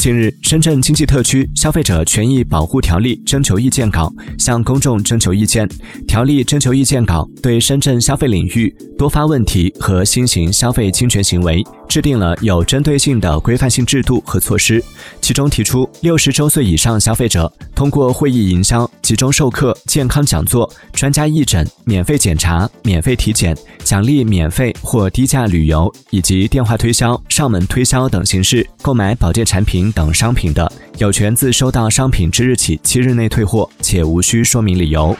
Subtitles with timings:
[0.00, 5.68] 近日，深圳经济特区消费者权益保护条例征求意见稿向公众征求意见。
[6.08, 14.84] 条例征求意见稿对深圳消费领域多发问题和新型消费侵权行为制定了有针对性的规范性制度和措施。
[15.22, 35.16] 其中提出，六十周岁以上消费者通过会议营销、集中授课、健康讲座、专家义诊、免费检查、免费体检、奖励免费或低价旅游以及电话推销、上门推销等形式购买保健产品等商品的，有权自收到商品之日起七日内退货，且无需说明理由。